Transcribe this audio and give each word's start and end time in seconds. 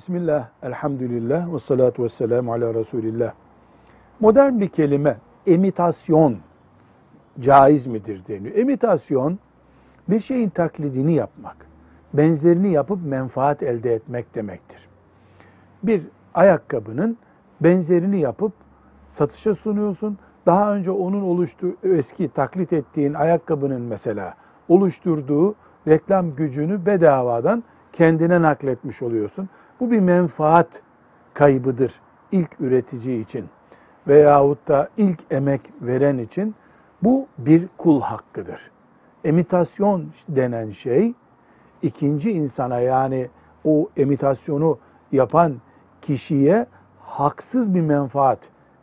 Bismillah, 0.00 0.48
elhamdülillah 0.62 1.54
ve 1.54 1.58
salatu 1.58 2.02
ve 2.02 2.08
selamu 2.08 2.52
ala 2.52 2.74
Resulillah. 2.74 3.32
Modern 4.20 4.60
bir 4.60 4.68
kelime, 4.68 5.16
imitasyon 5.46 6.36
caiz 7.40 7.86
midir 7.86 8.22
deniyor. 8.28 8.56
İmitasyon, 8.56 9.38
bir 10.08 10.20
şeyin 10.20 10.48
taklidini 10.48 11.12
yapmak, 11.12 11.56
benzerini 12.14 12.72
yapıp 12.72 12.98
menfaat 13.04 13.62
elde 13.62 13.94
etmek 13.94 14.34
demektir. 14.34 14.88
Bir 15.82 16.02
ayakkabının 16.34 17.18
benzerini 17.60 18.20
yapıp 18.20 18.52
satışa 19.06 19.54
sunuyorsun. 19.54 20.18
Daha 20.46 20.74
önce 20.74 20.90
onun 20.90 21.22
oluştu 21.22 21.66
eski 21.82 22.28
taklit 22.28 22.72
ettiğin 22.72 23.14
ayakkabının 23.14 23.82
mesela 23.82 24.34
oluşturduğu 24.68 25.54
reklam 25.88 26.34
gücünü 26.34 26.86
bedavadan 26.86 27.64
kendine 27.92 28.42
nakletmiş 28.42 29.02
oluyorsun. 29.02 29.48
Bu 29.80 29.90
bir 29.90 30.00
menfaat 30.00 30.82
kaybıdır 31.34 32.00
ilk 32.32 32.60
üretici 32.60 33.20
için 33.20 33.44
veyahut 34.08 34.68
da 34.68 34.88
ilk 34.96 35.20
emek 35.30 35.60
veren 35.80 36.18
için 36.18 36.54
bu 37.02 37.26
bir 37.38 37.68
kul 37.78 38.00
hakkıdır. 38.00 38.70
Emitasyon 39.24 40.06
denen 40.28 40.70
şey 40.70 41.14
ikinci 41.82 42.30
insana 42.30 42.80
yani 42.80 43.28
o 43.64 43.88
emitasyonu 43.96 44.78
yapan 45.12 45.54
kişiye 46.02 46.66
haksız 47.00 47.74
bir 47.74 47.80
menfaat 47.80 48.38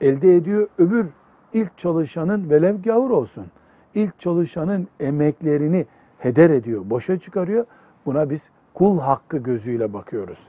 elde 0.00 0.36
ediyor. 0.36 0.68
Öbür 0.78 1.06
ilk 1.52 1.78
çalışanın 1.78 2.50
velev 2.50 2.82
gavur 2.82 3.10
olsun. 3.10 3.46
ilk 3.94 4.20
çalışanın 4.20 4.88
emeklerini 5.00 5.86
heder 6.18 6.50
ediyor, 6.50 6.82
boşa 6.84 7.18
çıkarıyor. 7.18 7.66
Buna 8.06 8.30
biz 8.30 8.48
kul 8.74 8.98
hakkı 9.00 9.38
gözüyle 9.38 9.92
bakıyoruz. 9.92 10.48